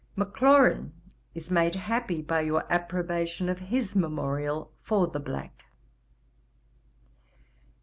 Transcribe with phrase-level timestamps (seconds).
[0.17, 0.93] Maclaurin
[1.35, 5.65] is made happy by your approbation of his memorial for the black.